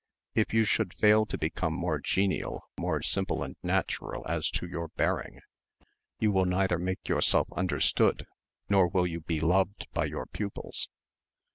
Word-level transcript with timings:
"If 0.33 0.51
you 0.51 0.63
should 0.65 0.95
fail 0.95 1.27
to 1.27 1.37
become 1.37 1.73
more 1.75 1.99
genial, 1.99 2.63
more 2.75 3.03
simple 3.03 3.43
and 3.43 3.55
natural 3.61 4.25
as 4.27 4.49
to 4.49 4.65
your 4.67 4.87
bearing, 4.87 5.41
you 6.17 6.31
will 6.31 6.45
neither 6.45 6.79
make 6.79 7.07
yourself 7.07 7.47
understood 7.55 8.25
nor 8.67 8.87
will 8.87 9.05
you 9.05 9.21
be 9.21 9.39
loved 9.39 9.85
by 9.93 10.05
your 10.05 10.25
pupils." 10.25 10.89